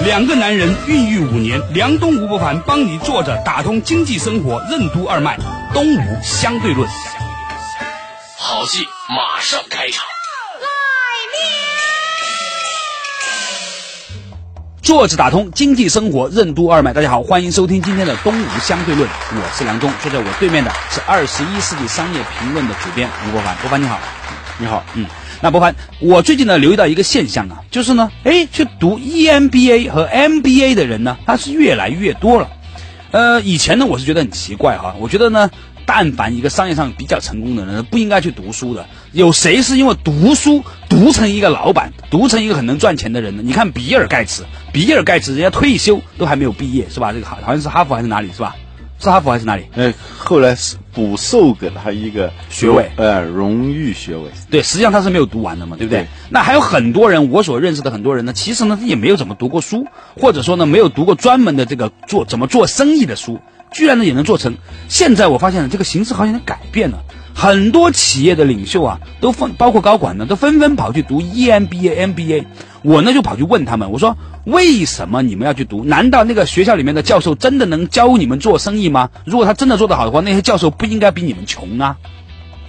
[0.00, 5.36] 两个男人孕育五年，梁东、吴伯凡帮你坐着打通经济生活任督二脉，
[5.74, 6.88] 东吴相对论。
[8.36, 10.04] 好戏马上开场。
[14.80, 23.98] 坐着打通经济生活任督二脉，大家好，欢迎收听今天的东吴相对论，我是梁东，坐在我对面的是二十一世纪商业评论的主编吴伯凡，伯凡你好，
[24.58, 25.04] 你好，嗯，
[25.40, 32.48] 那伯凡，我最近呢留意到一个现象啊，就是呢，哎，去读 EMBA 和 MBA 的人呢，他是越来越多了，
[33.10, 35.50] 呃，以前呢我是觉得很奇怪哈，我觉得呢。
[35.90, 38.86] 但凡一个商业上比较成功的人，不应该去读书的。
[39.12, 43.42] 有谁是因为读书读成一个老板，读成一个很能赚钱的人呢？
[43.42, 47.14] 你看比尔盖茨，比尔盖茨人家退休都还没有毕业，是吧？
[47.14, 48.54] 这个好好像是哈佛还是哪里，是吧？
[49.00, 49.66] 是哈佛还是哪里？
[49.74, 54.24] 呃，后来是补授给了他一个学位，呃，荣誉学位。
[54.50, 56.02] 对，实际上他是没有读完的嘛，对不对？
[56.02, 59.86] 对那还有很多人，我所认识的很多人呢，其实呢也没有怎么读过书，
[60.20, 63.40] 或者说呢没有读过专门的这个做怎么做生意的书。
[63.70, 64.56] 居然呢也能做成。
[64.88, 72.44] 现在我发现了这个形势好像有改变了，很多企业的领袖啊，都分包括高管呢，都纷纷跑去读 EMBA、MBA。
[72.82, 75.84] 我呢就跑去问他们，我说为什么你们要去读？
[75.84, 79.10] 难道那个学校里面的教授真的能教你们做生意吗？
[79.24, 81.96] 如果他真的做得好的话，那些教授不应该比你们穷啊？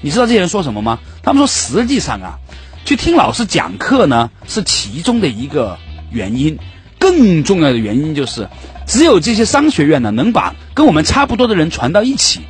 [0.01, 0.99] 你知道这些人说什么吗？
[1.23, 2.39] 他们说实际上啊，
[2.85, 5.77] 去听老师讲课呢是其中的一个
[6.11, 6.57] 原因，
[6.97, 8.47] 更重要的原因就是。
[8.87, 12.41] 只有这些商学院呢，能把跟我们差不多的人传到一起，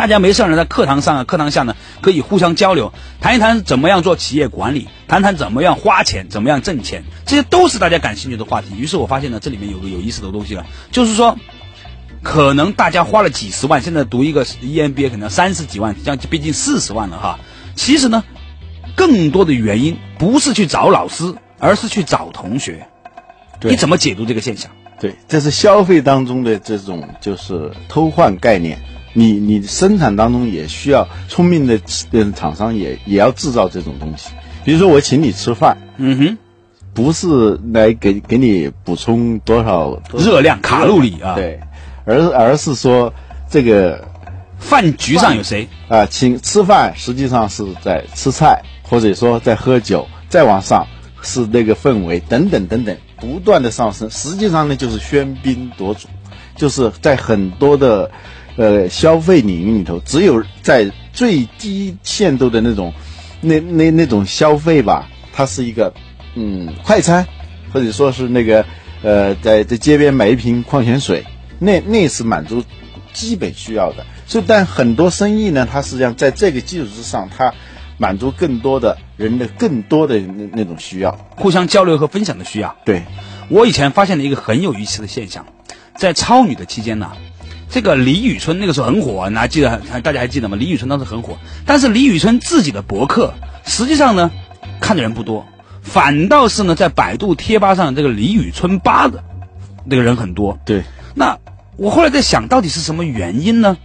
[0.00, 8.68] 大家没事呢，在课堂上啊、课堂下呢，可以互相交流，谈一谈怎么样做企业管理，谈谈怎么样花钱，怎么样挣钱，这些都是大家感兴趣的话题。
[8.78, 11.36] 于是我发现呢，这里面有个有意思的东西了，就是说，
[12.22, 17.38] 可能大家花了几十万，现在读一个 EMBA 可能三十几万，将毕竟四十万了哈。
[17.74, 18.24] 其实呢，
[18.96, 22.86] 更多的原因不是去找老师，而是去找同学。
[23.60, 24.70] 你怎么解读这个现象？
[24.98, 28.78] 对，这是消费当中的这种就是偷换概念。
[29.12, 31.80] 你你生产当中也需要聪明的
[32.34, 34.30] 厂商也也要制造这种东西。
[34.64, 36.38] 比如说我请你吃饭，嗯哼，
[36.94, 41.60] 不是来给给你补充多少热量卡路里啊，对，
[42.04, 43.12] 而而是说
[43.48, 44.06] 这个
[44.58, 50.86] 饭局上有谁啊，请吃饭实际上是在吃菜，或者说在喝酒，再往上
[51.22, 52.96] 是那个氛围等等等等。
[53.16, 56.08] 不断的上升，实际上呢就是喧宾夺主，
[56.56, 58.10] 就是在很多的，
[58.60, 62.92] 呃消费领域里头，只有在最低限度的那种，
[63.40, 65.94] 那那那种消费吧，它是一个，
[66.34, 67.26] 嗯快餐，
[67.72, 68.66] 或者说是那个，
[69.02, 71.24] 呃在在街边买一瓶矿泉水，
[71.58, 72.62] 那那是满足
[73.14, 74.04] 基本需要的。
[74.26, 77.54] 所以，但很多生意呢，它实际上在这个基础之上，它。
[78.02, 82.74] 满足更多的人的更多的那那种需要，互相交流和分享的需要。
[82.82, 83.02] 对，
[83.50, 85.44] 我以前发现了一个很有意思的现象，
[85.98, 87.12] 在超女的期间呢，
[87.70, 89.80] 这个李宇春那个时候很火，你还记得？
[90.02, 90.56] 大家还记得吗？
[90.56, 93.32] 李宇春当时很火，但是李宇春自己的博客
[93.64, 94.30] 实际上呢，
[94.80, 95.46] 看的人不多，
[95.80, 99.22] 反倒是呢，在百度贴吧上这个李宇春吧的
[99.84, 100.58] 那个人很多。
[100.64, 100.82] 对，
[101.14, 101.38] 那
[101.76, 103.76] 我后来在想到底是什么原因呢？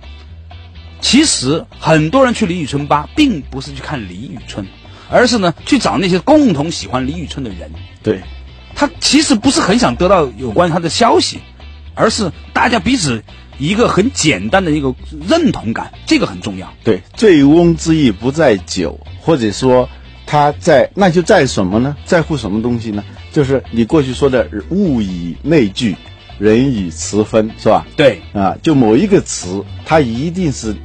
[0.99, 4.65] 其实很多人去李宇春吧，并不是去看李宇春，
[5.11, 5.53] 而是呢？
[5.67, 7.71] 去找那些共同喜欢李宇春的人。
[8.01, 8.21] 对，
[8.73, 11.39] 他其实不是很想得到有关他的消息，
[11.93, 13.23] 而是大家彼此
[13.57, 14.93] 一个很简单的一个
[15.27, 16.73] 认同感，这个很重要。
[16.83, 19.89] 对，醉翁之意不在酒，或者说
[20.25, 21.95] 他在那就在什么呢？
[22.05, 23.03] 在乎什么东西呢？
[23.31, 25.95] 就是你过去说的物以类聚，
[26.39, 27.85] 人以词分，是吧？
[27.95, 30.75] 对，啊，就某一个词，它一定是。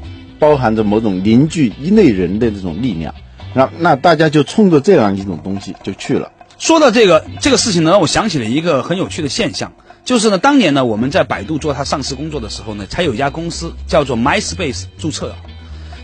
[0.41, 3.15] 包含着某种凝聚一类人的这种力量，
[3.53, 6.33] 那那大家就冲着这样一种东西就去了。
[6.57, 9.75] 说到这个这个事情呢，让我想起了一个很有趣的现象，
[10.05, 15.35] 就是呢，当年呢我们在百度做它上市工作的时候呢，才有一家公司叫做 MySpace 注册，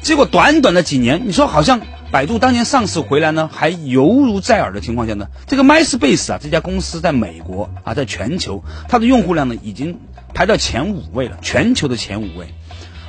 [0.02, 1.81] 结果短短的几年，你说好像
[2.12, 9.98] 百度当年上市回来呢，还犹如在耳的情况下呢，这个 MySpace 啊这家公司在美国啊，在全球它的用户量呢已经
[10.32, 12.54] 排到前五位了，全球的前五位。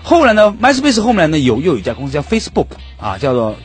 [0.03, 2.67] 后来呢，MySpace 后面呢有又有一家公司叫 Facebook
[2.97, 3.55] 啊，叫做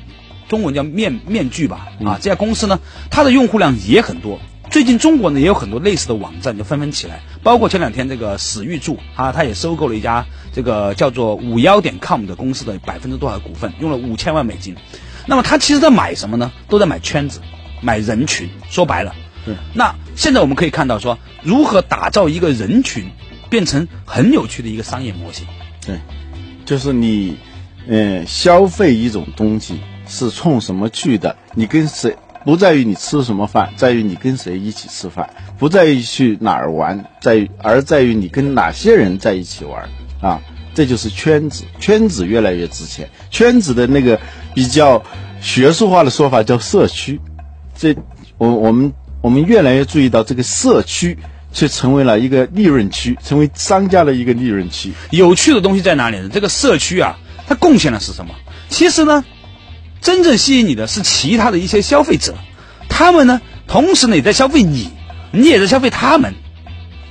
[0.48, 2.80] 中文叫面面具吧啊，这家公司呢
[3.10, 4.38] 它的用户量也很多，
[4.72, 10.24] 最近中国呢也有很多类似的网站就纷纷起来，包括前两天这个史玉柱啊，他也收购了一家
[10.54, 14.74] 这个叫做五幺点 com 的公司的百分之多少股份，用了五千万美金。
[15.26, 16.50] 那么他其实在买什么呢？
[16.70, 17.42] 都在买圈子，
[17.82, 18.48] 买人群。
[18.70, 19.14] 说白了，
[19.44, 19.54] 对。
[19.74, 23.10] 那现在我们可以看到说，如何打造一个人群，
[23.50, 25.46] 变成很有趣的一个商业模型。
[25.86, 26.00] 对，
[26.64, 27.36] 就是你，
[27.86, 31.36] 嗯，消费一种东西是冲什么去的？
[31.54, 32.16] 你跟谁？
[32.44, 35.26] 不在于你吃什么饭，在于你跟谁一起吃饭；
[35.58, 39.88] 不在于去哪儿玩，在于而在于你跟哪些人在一起玩
[40.20, 40.40] 啊！
[40.74, 43.08] 这就是圈子，圈子越来越值钱。
[43.30, 44.18] 圈子的那个
[44.54, 45.02] 比较
[45.40, 47.20] 学术化的说法叫社区。
[47.76, 47.94] 这
[48.38, 51.18] 我我们我们越来越注意到，这个社区
[51.52, 54.92] 却成为了一个利润区，成为商家的一个利润区。
[55.10, 56.30] 有趣的东西在哪里呢？
[56.32, 58.34] 这个社区啊，它贡献的是什么？
[58.70, 59.22] 其实呢？
[60.02, 62.34] 真正吸引你的是其他的一些消费者，
[62.88, 64.90] 他们呢，同时呢也在消费你，
[65.30, 66.34] 你也在消费他们，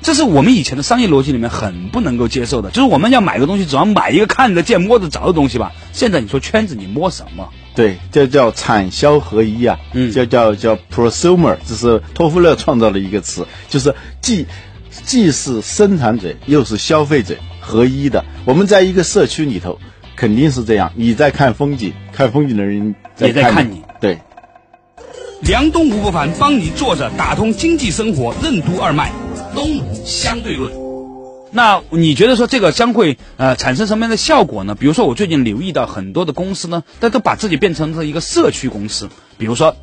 [0.01, 2.69] 这是我们以前的商业逻辑里面很不能够接受的。
[2.69, 5.71] 就是我们要买个东西，只要买一个看得见、摸得着的东西吧。
[5.93, 7.49] 现在你说圈子，你摸什么？
[7.73, 14.45] 对，这叫产销合一啊，嗯，叫叫叫 prosumer，这是托夫勒创造的一个词，就是既
[15.05, 18.25] 既是生产者又是消费者合一的。
[18.43, 19.79] 我们在一个社区里头。
[20.21, 23.81] 肯定是这样，你在看风景，看风景的人也在看你。
[23.99, 24.19] 对，
[25.41, 29.11] 梁东吴不凡帮你坐着打通经济生活任督二脉，
[29.55, 30.71] 东吴相对论。
[31.51, 34.75] 那你觉得说这个将会呃产生什么样的效果呢？
[34.75, 39.09] 比如说我最近留意到很多的公司呢，它都把自己变成了一个社区公司。
[39.39, 39.75] 比如说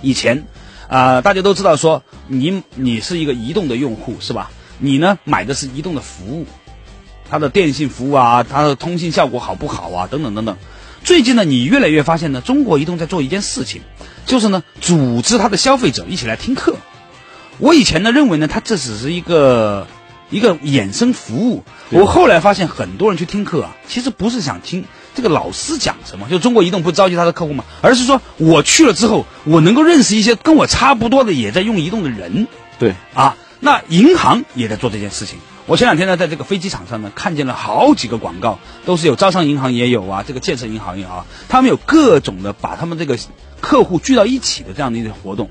[0.00, 0.46] 以前
[0.88, 4.50] 啊，大家都知道说你你是一个移动的用户是吧？
[4.78, 6.46] 你呢买的是移动的服务。
[7.30, 10.08] 它的电信服务啊，它的通信效果好不好啊？
[10.10, 10.56] 等等等等。
[11.04, 13.82] 最近呢，你越来越发现呢，中国移动在做一件事情，
[14.26, 16.76] 就是呢，组织它的消费者一起来听课。
[17.58, 19.86] 我以前呢认为呢，它这只是一个
[20.30, 21.64] 一个衍生服务。
[21.90, 24.84] 我后来发现，很多人去听课啊，其实不是想听
[25.14, 32.46] 这个老师讲什么，就中国移动不召集他的客户嘛，而是说我去了之后，我能够认识一些跟我差不多的也在用移动的人。
[32.78, 35.38] 对啊，那银行也在做这件事情。
[35.66, 43.18] 我前两天呢，在这个飞机场上呢，看见了好几个广告，都是有招商银行也有啊，这个建设银行也好，他们有各种的把他们这个
[43.60, 45.50] 客户聚到一起的这样的一些活动。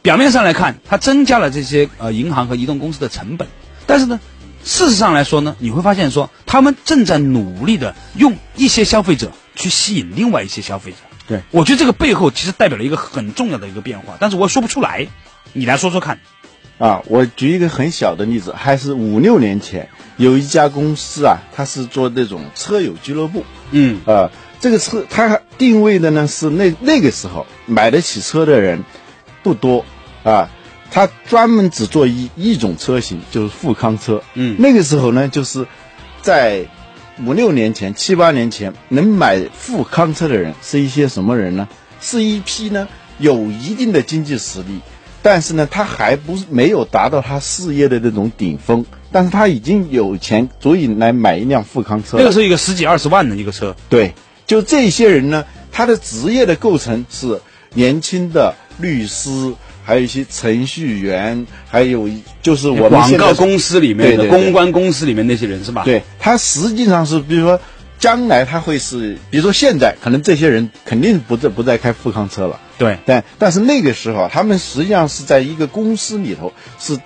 [0.00, 3.48] 表面上来看，它增加了这些呃银行和移动公司的成本，
[3.86, 4.18] 但是呢，
[4.64, 10.96] 事实上来说呢，你会发现说，他们正在努力的用一些消费者去吸引另外一些消费者。
[11.28, 15.08] 对，我觉得这个背后其实代表了一个很重要的一个变化，但是我说不出来，
[15.52, 16.18] 你来说说看。
[16.80, 23.44] 啊，我举一个很小的例子，还是五六年前，有一家公司啊，它是做那种车友俱乐部。
[23.70, 24.30] 嗯，啊，
[24.60, 28.82] 这个车它定位的呢是那那个时候买得起车的人
[29.42, 29.84] 不多
[30.24, 30.48] 啊，
[30.90, 34.22] 它专门只做一一种车型，就是富康车。
[34.32, 35.66] 嗯，那个时候呢，就是
[36.22, 36.66] 在
[37.22, 41.68] 五六年前、七八年前，能买富康车的人是一些什么人呢？
[42.00, 42.88] 是一批呢
[43.18, 44.80] 有一定的经济实力。
[45.22, 52.16] 但是呢，他还不是没有达到他事业的那种顶峰，但是他已经有钱足以来买一辆富康车。
[52.18, 53.76] 那个是一个十几二十万的一个车。
[53.88, 54.14] 对，
[54.46, 57.40] 就这些人呢，他的职业的构成是
[57.74, 62.08] 年轻的律师，还有一些程序员，还有
[62.42, 65.84] 就是我们广告公司里面的公关公司里面那些人是吧？
[65.84, 67.60] 对，他实际上是比如说。
[68.00, 76.98] 将来他会是，比如说现在可能这些人肯定不再不再开富康车了，对，但但是那个时候他们实际上是在一个公司里头是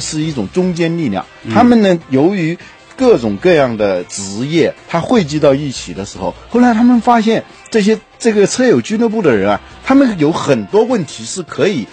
[0.00, 2.58] 是一种中坚力量，他们呢由于
[2.96, 11.86] 各种各样的职业，他汇集到一起的时候，后来他们发现这些这个车友俱乐部的人啊，他们有很多问题是可以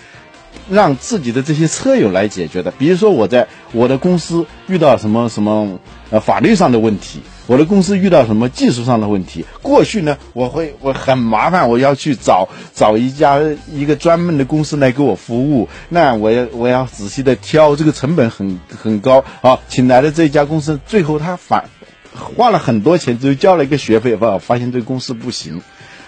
[0.67, 5.79] 让自己的这些车友来解决的，比如说我在我的公司遇到什么什么
[6.09, 7.21] 呃法律上的问题。
[7.47, 9.45] 我的公司遇到什么技术上的问题？
[9.61, 13.39] 过去呢，我会我很麻烦，我要去找找一家
[13.71, 15.69] 一个专门的公司来给我服务。
[15.89, 19.23] 那我要我要仔细的挑，这个成本很很高。
[19.41, 21.69] 啊，请来的这家公司，最后他反
[22.13, 25.61] 花了很多钱，就交了一个学费，发发现这个公司不行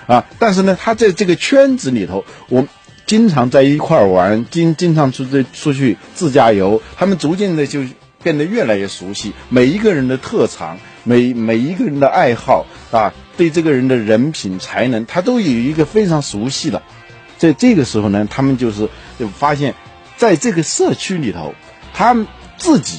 [0.07, 0.25] 啊。
[0.39, 2.65] 但是呢，他在这个圈子里头，我
[3.05, 7.81] 经常在一块玩，经经常出这出去自驾游，他们逐渐的就
[8.23, 10.79] 变得越来越熟悉，每一个人的特长。
[11.07, 16.83] 每每一个人的爱好啊，对这个人的人品才能，他都有一个非常熟悉的。
[17.37, 19.73] 在这个时候呢，他们就是就发现，
[20.17, 21.55] 在这个社区里头，
[21.93, 22.97] 他们自己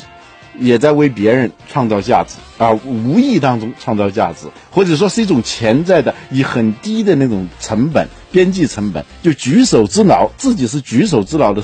[0.58, 11.62] 也在为别人创造价值啊，无意当中创造价值，或者说是一种潜在的以很低的那种成本边际成本，就举手之劳，自己是举手之劳的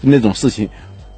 [0.00, 0.68] 那种事情，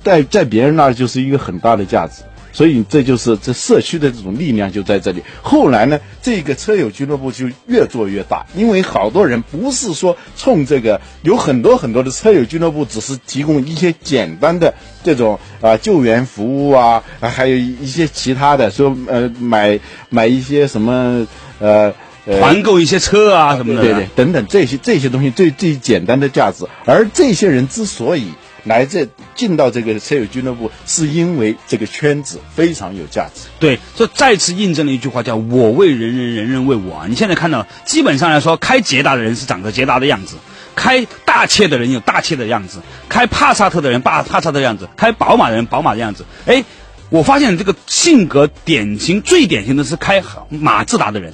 [0.04, 2.24] 在在别人那儿就是一个很大的价值。
[2.52, 5.22] 所以这就是这社区的这种力量就在这里。
[5.42, 14.74] 后来呢，这个车友俱乐部就越做越大，因为好多人不是说冲这个，有很多很多的车友俱乐部只是提供一些简单的
[15.04, 19.78] 这种啊救援服务啊，还有一些其他的，说呃买
[20.08, 21.26] 买一些什么
[21.58, 21.94] 呃。
[22.28, 28.32] 团购一些车啊什么的，对对，等等这些这些东西最最简单的价值，而这些人之所以。
[28.68, 33.48] 来这进到这个车友俱乐部，是因为这个圈子非常有价值。
[33.58, 37.06] 对，这再次印证了一句话，叫“我为人人，人人为我”。
[37.08, 40.36] 你现在看到，基本上来说，开捷达的人是长着捷达的样子，
[40.76, 46.26] 开大切的人有大切的样子，开帕萨特的人帕帕萨特的样子，开宝马的人宝马的样子。
[46.46, 46.62] 哎，
[47.08, 51.32] 我发现这个性格典型最典型的是开马自达的人。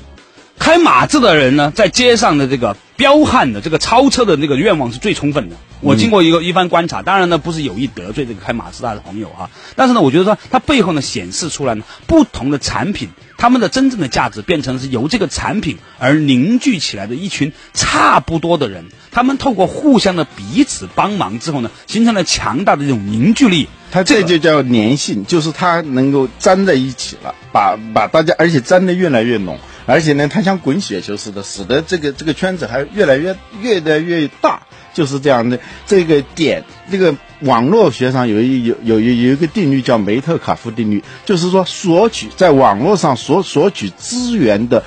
[0.59, 5.57] 开马自的人呢，在街上的这个彪悍的这个超车的那个愿望是最充分的。
[5.81, 23.69] 我经过一个一番观察，当然呢不是有意得罪这个开马自达的朋友哈，但是呢，我觉得说它背后呢显示出来呢，不同的产品，他们的真正的价值变成是由这个产品而凝聚起来的一群差不多的人，他们透过互相的彼此帮忙之后呢，形成了强大的这种凝聚力。
[23.91, 29.59] 它这就叫粘性，就是它能够粘在一起了，把把大家，而且粘的越来越浓。
[29.87, 34.63] 而且呢，它像滚雪球似的，使得这个这个圈子还越来越越来越大，
[34.95, 35.59] 就是这样的。
[35.87, 44.83] 这个点，这个网络学上有一有有有有一个定律叫梅特卡夫定律，就是说索取在网络上所索取资源的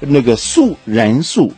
[0.00, 1.52] 那个数人数，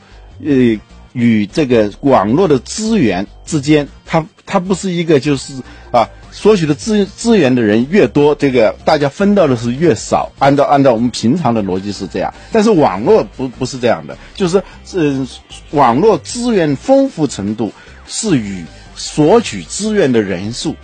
[0.45, 0.79] 呃，
[1.13, 5.55] 与这个网络的资源之间，它它不是一个就是
[5.91, 6.09] 啊。
[6.33, 10.33] 索取的资资源的人越多，这个大家分到的是越少。
[10.39, 14.63] 按照按照我们平常的逻辑是这样，但是网络不不是这样的，就是
[14.95, 15.29] 呃，
[15.71, 17.71] 网络资源丰富程度
[18.09, 18.65] 是与
[18.97, 20.75] 索取资源的人数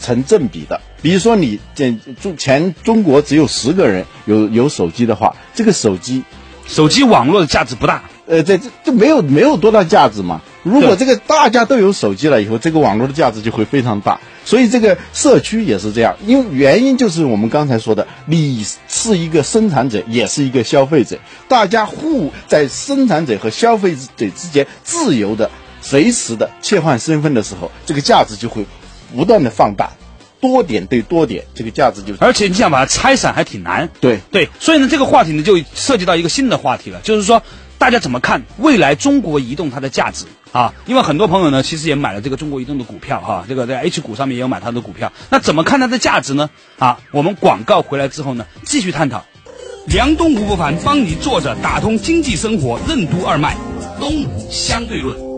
[0.00, 0.80] 成正比的。
[1.00, 6.24] 比如说，你这中全中国只有十个人有有手机的话，这个手机
[6.66, 8.02] 手机网络的价值不大。
[8.26, 10.42] 呃，这这就没有没有多大价值嘛。
[10.62, 14.20] 如果这个大家都有手机了以后，这个网络的价值就会非常大。
[14.44, 25.50] 所以这个社区也是这样，因为原因就是我们刚才说的，你是一个生产者，也是一个消费者，大家互在生产者和消费者之间自由的、
[25.82, 28.66] 随时的切换身份的时候，这个价值就会
[29.14, 29.92] 不断的放大，
[30.40, 33.88] 多点对多点，这个价值就而且你想把它拆散还挺难。
[34.00, 37.42] 对对，所以呢，这个话题呢就涉及到一个新的话题了，就是说。
[37.80, 40.74] 大家怎么看未来中国移动它的价值啊？
[40.84, 45.10] 因为很多朋友呢，其实也买了这个中国移动的股票哈，这个在 H 股上面也有买它的股票。
[45.30, 46.50] 那怎么看它的价值呢？
[46.78, 49.24] 啊，我们广告回来之后呢，继续探讨。
[49.86, 53.56] 梁东吴不凡帮你坐着打通经济生活任督二脉，
[53.98, 55.29] 东吴相对论。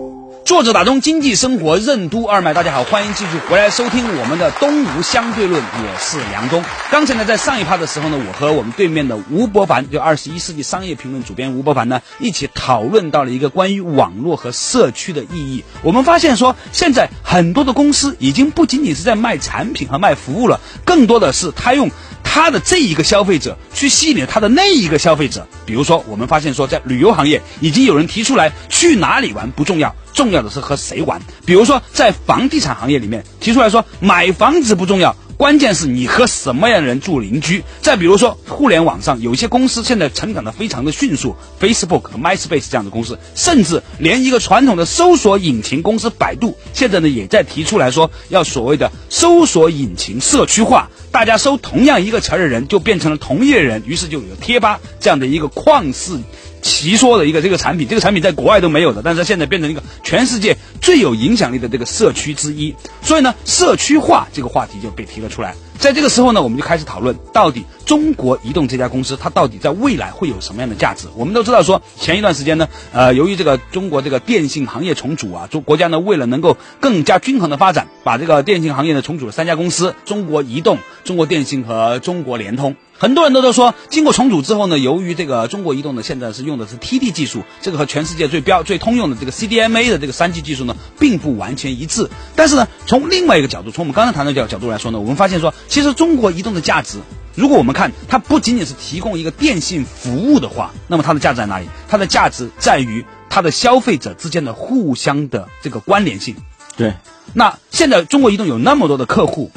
[0.52, 6.62] 作者打通经济生活任督二脉，大家好，欢迎继续回来收听我们的东吴相对论，我是梁东。
[6.90, 15.64] 刚才呢，在上一趴的时候呢，我和我们对面的吴伯凡，就二十一世纪商业评论主编吴伯凡呢，一起讨论到了一个关于网络和社区的意义。
[15.82, 21.90] 我们发现说，现在很多的公司已经不仅仅是在卖产品和卖服务了，更多的是他用。
[22.22, 31.20] 他的这一个消费者去吸引他的那一个消费者，比如说，我们发现说，在旅游行业已经有人提出来，去哪里玩不重要，重要的是和谁玩。
[31.44, 35.14] 比如说，在房地产行业里面提出来说，买房子不重要。
[35.36, 37.62] 关键是你和什么样的人住邻居。
[37.80, 56.18] 再比如说，互联网上有一些公司现在成长的非常的迅速，Facebook 和 MySpace 这样的公司，甚至连一个传统的搜索引擎公司百度，现在呢也在提出来说，要所谓的搜索引擎社区化，大家搜同样一个词儿的人就变成了同一人，于是就有贴吧这样的一个旷世。
[56.62, 62.74] 奇说的一个这个产品，这个产品在国外都没有的，但是现在变成一个全世界最有影响力的这个社区之一。
[63.00, 65.54] 所以呢，社区化这个话题就被提了出来。
[65.78, 71.08] 在这个时候呢，我们就开始讨论，到底中国移动这家公司它到底在未来会有什么样的价值？
[71.16, 82.76] 我们都知道说，前一段时间呢，呃，由于这个中国这个电信行业重组啊，中国家呢为了能够更加均衡的发展，把这个电信行业呢重组了三家公司：中国移动、中国电信和中国联通。
[83.02, 92.08] 很多人都都说，经过重组之后呢，由于这个中国移动呢现在是用的是 TD 技术，这个和全世界最标最通用的这个 CDMA 的这个三 G 技术呢，并不完全一致。
[92.36, 97.00] 但是呢，从另外一个角度，从我们刚才谈的角角度来说呢，我们发现说，其实中国移动的价值，
[97.34, 101.66] 如果我们看它不仅仅是提供一个电信服务的话，那么它的价值在哪里？
[101.88, 106.36] 它的价值在于它的消费者之间的互相的这个关联性。
[106.76, 106.94] 对，
[107.34, 109.50] 那现在中国移动有那么多的客户。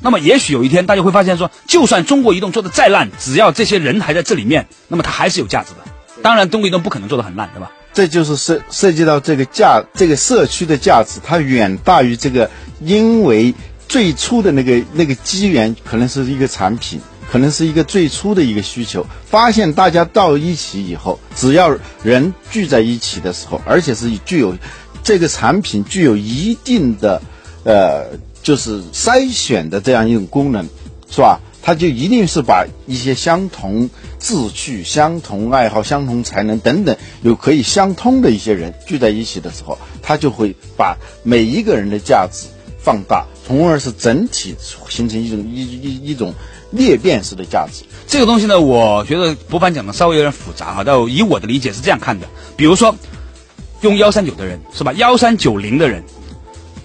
[0.00, 5.78] 那么也许有一天，大家会发现说，就算中国移动做的再烂，只要这些人还在这里面，那么它还是有价值的。
[6.22, 7.70] 当然，中国移动不可能做的很烂，对吧？
[7.92, 12.50] 这就是涉涉及到这个价，这个社区的价值，它远大于这个，
[12.80, 13.54] 因为
[13.88, 17.00] 最初的那个那个机缘可能是一个产品，
[17.32, 19.06] 可能是一个最初的一个需求。
[19.24, 24.54] 发现大家到一起以后，只要人聚在一起的时候，而且是具有
[25.02, 27.22] 这个产品具有一定的，
[27.64, 28.04] 呃，
[28.46, 30.68] 就是筛选的这样一种功能，
[31.10, 31.40] 是吧？
[31.62, 33.90] 它就一定是把一些相同。
[34.20, 42.46] 志趣相同、爱好相同、才能等等，有可以相通的一些人聚在一起的时候，他就会把每一个人的价值
[42.78, 44.54] 放大，从而是整体
[44.88, 46.32] 形成一种一一一种
[46.70, 47.82] 裂变式的价值。
[48.06, 52.94] 这个东西呢，我觉得博凡讲的稍微有点复杂哈，但以我的理解是这样看的：，比如说
[53.80, 54.92] 用幺三九的人是吧？
[54.92, 56.04] 幺三九零的人，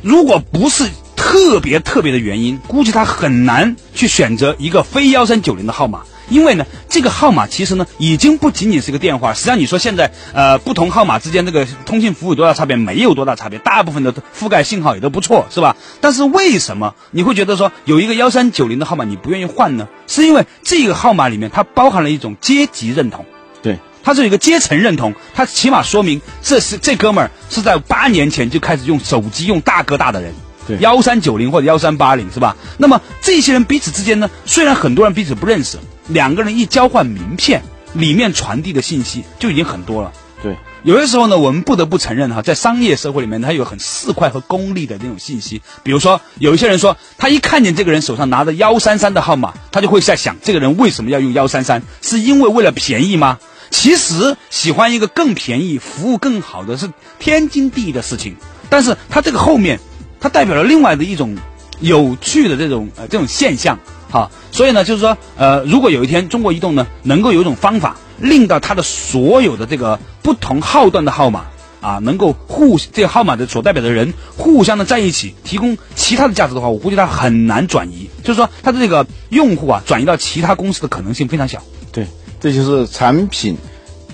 [0.02, 0.88] 如果不是
[1.22, 6.02] 特别特别的原因，估计他很难去选择一个非幺三九零的号码。
[6.30, 9.34] 因为呢，这个号码其实呢，已经不仅仅是一个电话。
[9.34, 12.76] 实际上，你说现在呃，不同号码之间这个通信服务有多大差别？
[12.78, 15.76] 没有多大差别，大部分的覆盖信号也都不错，是吧？
[16.00, 19.90] 但是为什么你会觉得说有一个幺三九零的号码你不愿意换呢？
[20.08, 23.26] 是因为这个号码里面它包含了一种阶级认同，
[23.62, 30.34] 对，它是有一个阶层认同，它起码说明这是这哥们儿是在八年前就开始用手机用大哥大的人。
[30.80, 32.56] 幺三九零或者幺三八零是吧？
[32.78, 37.64] 那么这些人彼此之间呢，虽然很多人彼此不认识，两个人一交换名片，
[37.94, 40.12] 里面传递的信息就已经很多了。
[40.44, 45.62] 对，有些时候呢，我们不得不承认哈，在商业社会里面，它有很市侩和功利的那种信息。
[45.84, 51.84] 比如说，有一些人说，他一看见这个人手上拿着幺三三的号码，他就会在想，这个人为什么要用幺三三？
[52.02, 53.38] 是因为为了便宜吗？
[53.70, 58.36] 其实，喜欢一个更便宜、服务更好的是天经地义的事情。
[58.70, 59.80] 但是他这个后面。
[60.22, 61.36] 它代表了另外的一种
[61.80, 63.80] 有趣的这种呃这种现象，
[64.12, 71.46] 哈，所以呢，就是说，呃，如果有一天中国移动呢能够有一种方法，令到它的所有的这个不同号段的号码
[71.82, 81.64] 啊，能够互这个号码的所代表的人互相的在一起，提供其他的价值的话，我估计它很难转移，就是说它的这个用户啊转移到其他公司的可能性非常小。
[81.92, 82.06] 对，
[82.40, 83.58] 这就是产品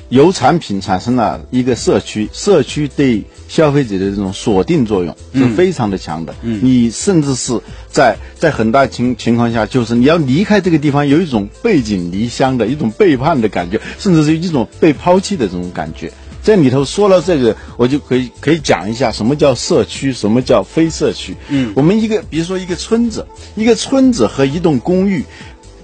[0.07, 3.25] 由产品产生了一个社区，社区对。
[3.47, 6.35] 消费者的这种锁定作用是非常的强的。
[6.41, 16.11] 嗯，你甚至是在在很大情情况下，就是你要离开这个地方，有一种背井离乡的一种背叛的感觉，甚至是一种被抛弃的这种感觉。
[16.43, 21.35] 这里头说了这个，我就可以可以讲一下什么叫社区，什么叫非社区。
[21.49, 25.25] 嗯，我们一个比如说一个村子，一个村子和一栋公寓，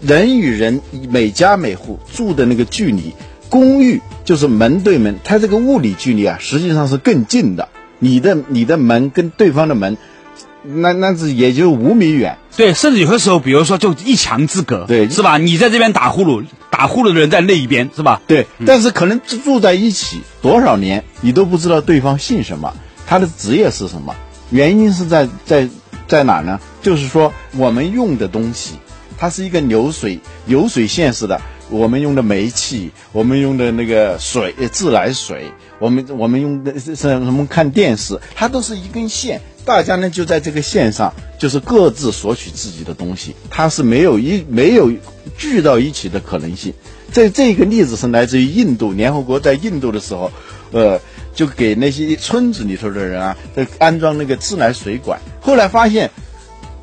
[0.02, 3.14] 人与人每家每户住的那个距离。
[3.50, 7.70] 公寓就是门对门，它这个物理距离啊，实际上是更近的。
[8.00, 9.98] 你的你的门跟对方的门，
[10.64, 12.38] 那那是也就五米远。
[12.56, 15.38] 对，甚至有的时候，比如说就一墙之隔，对，是吧？
[15.38, 18.22] 你在这边打呼噜，打呼噜的人在那一边，是吧？
[18.28, 18.48] 对。
[18.66, 22.74] 但是可能住在一起多少年，你都不知道对方姓什么，
[23.08, 24.16] 他的职业是什么。
[24.52, 25.68] 原因是在在
[26.08, 26.60] 在哪呢？
[26.82, 28.76] 就是说我们用的东西，
[29.18, 31.42] 它是一个流水流水线式的。
[31.74, 44.92] 我们用的煤气，我们用的那个水，自来水，我们我们用的是什么看电视，它都是一根线，大家呢就在这个线上，就是各自索取自己的东西，它是没有一没有
[45.36, 46.72] 聚到一起的可能性。
[47.12, 50.32] 这这个例子是来自于印度，联合国在印度的时候，
[50.72, 51.02] 呃，
[51.34, 53.36] 就给那些村子里头的人啊，
[53.80, 56.12] 安装那个自来水管，后来发现。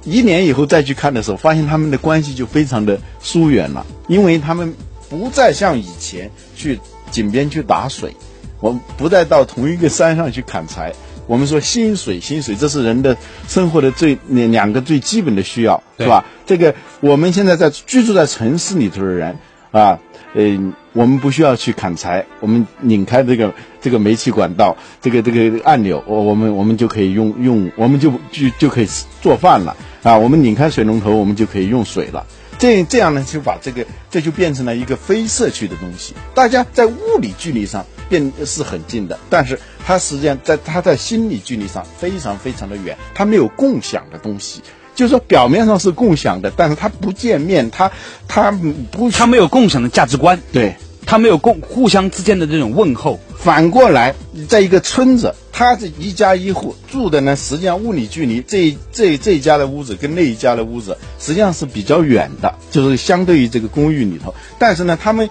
[0.05, 4.75] 一年以后再去看的时候，发现他们的关系就非常的疏远了，因为他们
[5.09, 6.79] 不再像以前去
[7.11, 8.15] 井边去打水，
[8.61, 10.93] 我们不再到同一个山上去砍柴。
[11.27, 16.25] 我们说薪水，薪水，这是人的生活的最两两个最基本的需要，是吧？
[16.47, 19.37] 这个我们现在在居住在城市里头的人
[19.71, 19.99] 啊。
[20.33, 20.57] 呃，
[20.93, 28.87] 我们不需要去砍柴，我们拧开这个这个煤气管道，这个这个按钮，我我们我们就可以用用，我们就就就可以
[29.21, 30.17] 做饭了啊！
[30.17, 32.27] 我们拧开水龙头，我们就可以用水了。
[32.59, 36.15] 这这样呢，就把这个这就变成了一个非社区的东西。
[36.35, 44.61] 大家在物理距离上变是很近的，但是它实际上在它在心理距离上非常非常的远，它没有共享的东西。
[44.95, 47.91] 就是说，表面上是共享的，但是他不见面，他
[48.29, 48.51] 他
[48.91, 50.77] 不，他没有共享的价值观，对，
[51.11, 53.19] 他没有共互相之间的这种问候。
[53.37, 54.15] 反过来，
[54.49, 64.33] 在一个村子，他这一家一户住的呢，实际上物理距离这这这一家的屋子跟那一家的屋子实际上是比较远的，就是相对于这个公寓里头。
[64.57, 65.29] 但是呢，他们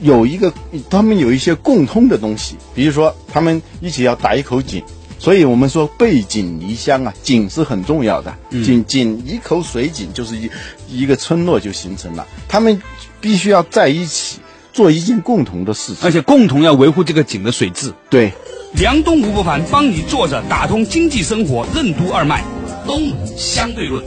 [0.00, 0.52] 有一个，
[0.88, 4.84] 他们有一些共通的东西，比如说他们一起要打一口井。
[5.18, 8.32] 所以我们说背井离乡啊，井是很重要的。
[8.52, 10.48] 井井一口水井就是一
[10.88, 12.80] 一个村落就形成了，他们
[13.20, 14.38] 必须要在一起
[14.78, 16.04] 做一件共同的事情。
[16.04, 17.92] 而且共同要维护这个井的水质。
[18.08, 18.32] 对，
[18.74, 22.44] 梁东吴不凡帮你坐着打通经济生活任督二脉，
[22.86, 24.04] 东吴相对论。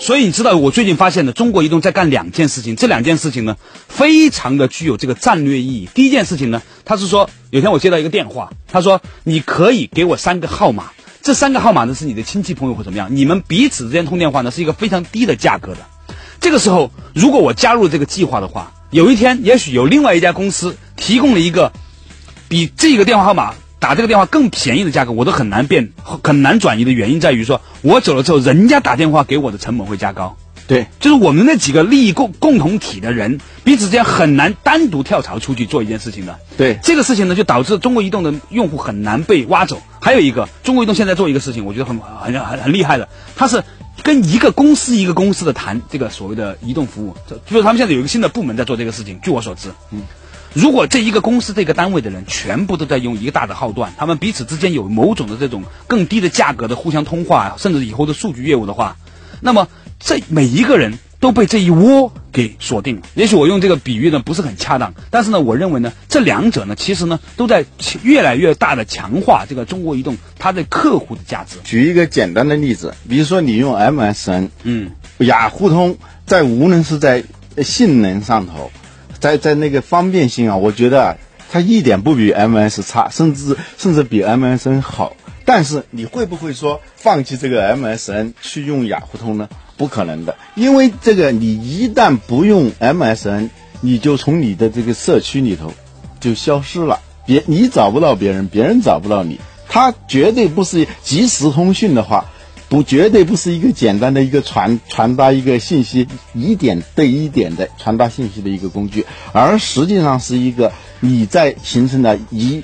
[0.00, 5.88] 所以你知道，我最近发现的，中国移动在干两件事情，这两件事情呢，非常的具有这个战略意义。
[5.92, 15.80] 第一件事情呢，他是说，有天我接到一个电话，他说你可以给我三个号码，这三个号码呢是你的亲戚朋友或怎么样，你们彼此之间通电话呢是一个非常低的价格的。
[16.40, 21.70] 这个时候，如果我加入这个计划的话，有一天也许有另外一家公司提供了一个
[22.48, 30.38] 比这个电话号码打这个电话更便宜的价格，我都很难变很难转移的原因在于说，我走了之后，人家打电话给我的成本会加高。
[30.66, 36.38] 对，就是我们那几个利益共共同体的人，彼此之间很难单独跳槽出去做一件事情的。
[36.56, 39.82] 对这个事情呢，就导致中国移动的用户很难被挖走。
[40.00, 43.62] 还有一个，中国移动现在做一个事情，我觉得很很很很厉害的，它是
[44.06, 49.18] 跟一个公司一个公司的谈这个所谓的移动服务，这就是他们现在有一个新的部门在做这个事情。
[49.20, 50.02] 据我所知，嗯。
[50.54, 58.96] 如果这一个公司这个单位的人全部都在用一个大的号段，他们彼此之间有某种的这种更低的价格的互相通话，甚至以后的数据业务的话，
[59.40, 59.66] 那么
[59.98, 63.02] 这每一个人都被这一窝给锁定了。
[63.14, 67.64] 也许我用这个比喻呢不是很恰当，但是呢，我认为呢，这两者呢其实呢都在
[68.04, 71.56] 越来越大的强化这个中国移动它的客户的价值。
[71.64, 77.24] 举一个简单的例子，比如说你用 MSN，嗯，雅互通在无论是在
[77.60, 78.70] 性能上头，
[79.18, 81.16] 在在那个方便性啊，我觉得啊，
[81.50, 85.16] 它一点不比 MS 差，甚至甚至比 MSN 好。
[85.44, 89.48] 但是你会不会说放弃这个 MSN 去用雅互通呢？
[89.76, 95.72] 不可能的，因为这个你一旦不用 MSN，你就从你的这个社区里头
[96.18, 99.38] 就消失了，别你找不到别人，别人找不到你。
[99.68, 102.26] 它绝对不是即时通讯的话，
[102.68, 112.62] 不绝对不是一个简单的一个传传达一个信息一点对一点的传达信息的一个工具，而实际上是一个你在形成了一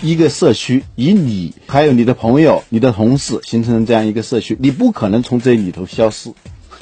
[0.00, 6.32] 一个社区，以你还有你的朋友、你的同事形成这样一个社区，你不可能从这里头消失。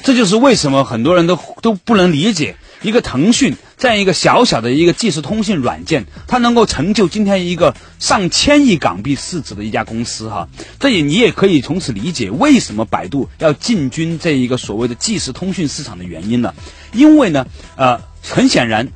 [0.04, 10.48] 这就是为什么很多人都都不能理解一个腾讯这样一个小小的一个即时通信软件，它能够成就今天一个上千亿港币市值的一家公司哈。
[10.78, 16.54] 这也你也可以从此理解为什么百度要进军这一个所谓的即时通讯市场的原因了。
[16.92, 18.88] 因为呢，呃，很显然。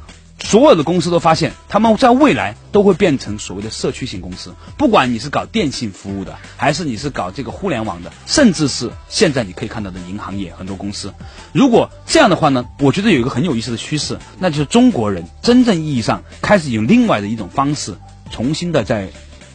[0.45, 4.53] 所有的公司都发现，他们在未来都会变成所谓的社区型公司。
[4.77, 11.15] 不管你是搞电信服务的，还是你是搞这个互联网的，甚至是现在你可以看到的银行业很多公司。
[11.53, 17.97] 如果这样的话呢，我觉得有一个很有意思的趋势，那就是中国人真正意义上开始用另外的一种方式，
[18.31, 19.09] 重新的在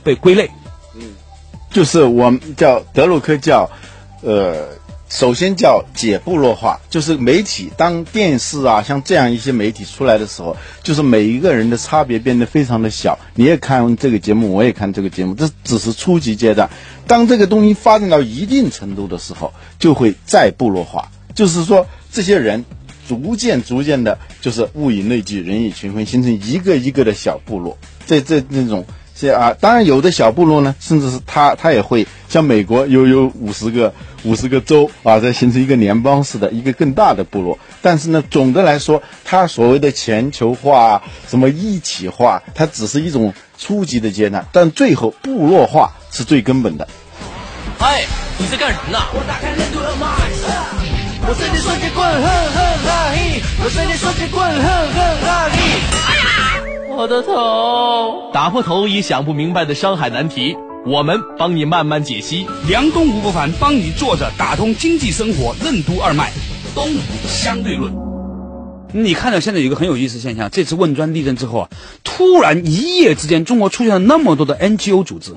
[0.03, 0.49] 被归类。
[0.95, 1.03] 嗯，
[1.69, 3.69] 就是我们叫德鲁克叫，
[4.21, 4.69] 呃。
[5.09, 13.17] 首先叫解部落化，就是媒体当电视啊，像这样一些媒体出来的时候，就是每一个人的差别变得非常的小。
[13.33, 16.69] 你也看这个节目，我也看这个节目，这只是初级阶段。
[17.07, 22.65] 当这个东西发展到一定程度的时候，就会再部落化，就是说这些人
[23.07, 27.77] 逐渐逐渐的，就是物以类聚，人以群分，形成一个一个的小部落。
[28.05, 28.85] 这这那种。
[29.19, 33.91] 这啊，当然有的小部落呢，甚至是他他也会像美国有有五十个
[34.23, 37.57] 五十个州啊，再形成一个联邦式的一个更大的部落。
[37.81, 46.87] 但是呢，总的来说，它所谓的全球化、什么一体化，它只是一种初级的阶段，但最后部落化是最根本的。
[47.79, 48.05] 哎，
[48.37, 48.99] 你在干什么呢？
[49.13, 50.07] 我打开任督二脉，
[51.27, 55.57] 我瞬间瞬间滚，哼哼哈嘿，我瞬间瞬间滚，哼哼哈嘿。
[56.07, 56.26] 哎呀！
[56.97, 62.47] 我的头，打破头也想不明白的伤海难题，我们帮你慢慢解析。
[62.67, 66.31] 梁东吴不凡帮你坐着打通经济生活任督二脉，
[66.73, 67.93] 东吴相对论。
[68.93, 71.69] 你看到现在有一个很有意思现象，这次汶川地震之后啊，
[72.03, 75.35] 突然一夜之间，中国出现了那么多的 NGO 组织。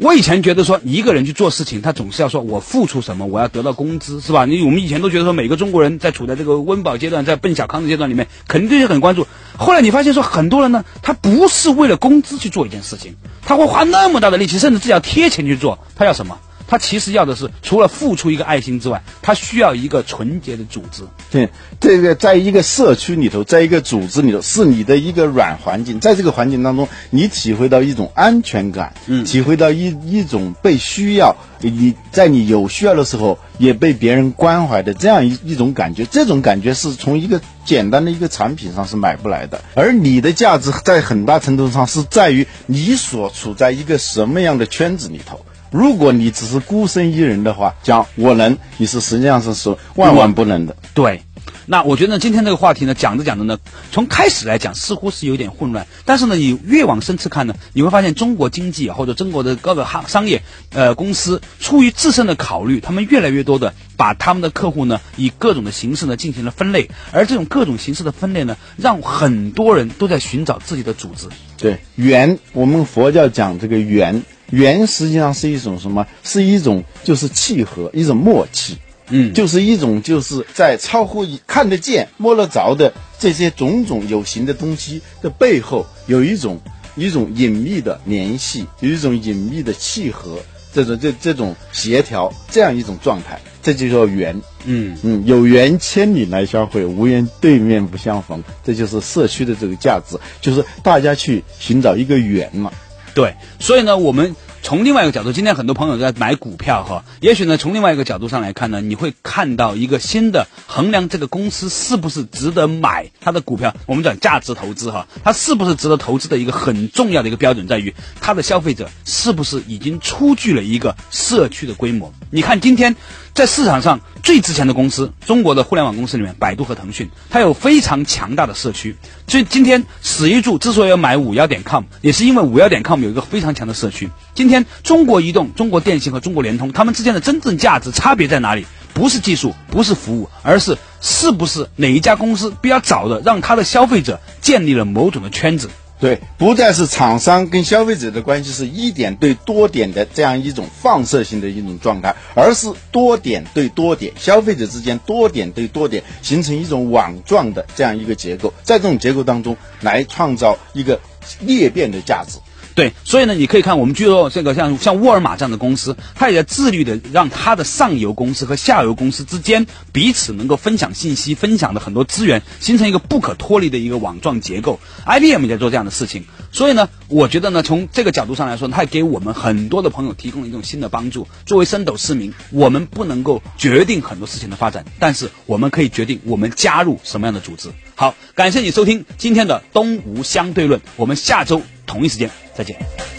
[0.00, 4.44] 我以前觉得说一个人去做事情，他总是要说我付出什么，我要得到工资，是吧？
[4.44, 9.26] 你我们以前都觉得说每个中国人在处在这个温饱阶段，在奔小康的阶段里面，肯定是很关注。
[9.56, 16.38] 后来你发现说很多人呢，他不是为了工资去做一件事情，他会花那么大的力气，甚至自己要贴钱去做，他要什么？
[16.68, 21.02] 他其实要的是，除了付出一个爱心之外，他需要一个纯洁的组织。
[21.30, 21.48] 对，
[21.80, 25.98] 这个在一个社区里头，在一个组织里头，是你的一个软环境。
[25.98, 36.04] 在这个环境当中，你体会到一种安全感，嗯，体会到一一种被需要，你在你有需要的时候也被别人关怀的这样一一种感觉。
[36.04, 39.62] 这种感觉是从一个简单的一个产品上是买不来的。
[39.74, 45.40] 而你的价值在很大程度上是在于你所处在一个什么样的圈子里头。
[45.70, 50.76] 如果你只是孤身一人的话，讲我能，你是实际上是说万万不能的。
[50.94, 51.22] 对，
[51.66, 53.58] 那我觉得，今天这个话题呢，讲着讲着呢，
[53.92, 71.28] 从开始来讲似乎是有点混乱，但是呢，你越往深处看呢，你会发现中国经济或者中国的各个行商业呃公司出于自身的考虑，他们越来越多的把他们的客户呢以各种的形式呢进行了分类，而这种各种形式的分类呢，让很多人都在寻找自己的组织。
[71.58, 76.06] 对缘，我们佛教讲这个缘，缘实际上是一种什么？
[76.24, 78.78] 是一种就是契合，一种默契。
[79.10, 86.60] 嗯就是一种就是在超乎看得见、摸得着的这些种种有形的东西的背后，有一种
[86.94, 90.40] 一种隐秘的联系，有一种隐秘的契合，
[90.74, 94.38] 这种这这种协调，这样一种状态，这就叫缘。
[94.66, 102.70] 嗯嗯，有缘千里来相会，无缘对面不相逢，这就是社区的这个价值，就是大家去寻找一个缘嘛。
[103.18, 113.74] 对，所以呢，我们从另外一个角度，今天很多朋友在买股票哈，也许呢，从另外一个角度上来看呢，你会看到一个新的衡量这个公司是不是值得买它的股票。
[113.86, 122.14] 我们讲价值投资哈，它是不是值得投资的一个很重要的一个标准在于它的消费者是不是已经出具了一个社区的规模。
[122.30, 122.94] 你看今天
[123.38, 128.96] 在市场上最值钱的公司，中国的互联网公司里面，百度和腾讯，它有非常强大的社区。
[129.28, 134.10] 所以今天史玉柱之所以要买五幺点 com，也是因为五幺点 com 有一个非常强的社区。
[134.34, 138.66] 今天中国移动、中国电信和中国联通，他们之间的真正价值差别在哪里？
[138.92, 145.70] 不是技术，不是服务，而是是不是哪一家公司比较早的让他的消费者建立了某种的圈子。
[146.00, 161.00] 对，不再是厂商跟消费者的关系是一点对多点的这样一种放射性的一种状态，而是多点对多点，消费者之间多点对多点形成一种网状的这样一个结构，在这种结构当中来创造一个
[161.40, 162.38] 裂变的价值。
[162.78, 174.78] 对，所以呢，你可以看我们据说这个像像沃尔玛这样的公司，它也在自律的让它的上游公司和下游公司之间彼此能够分享信息、分享的很多资源，形成一个不可脱离的一个网状结构。
[175.04, 181.26] IBM 也在做这样的事情，所以呢，我觉得呢，从这个角度上来说，它也给我们很多的朋友提供了一种新的帮助。
[181.46, 187.70] 作为深斗市民，我们不能够决定很多事情的发展，但是我们可以决定我们加入什么样的组织。
[187.96, 193.17] 好，感谢你收听今天的东吴相对论，我们下周同一时间再见。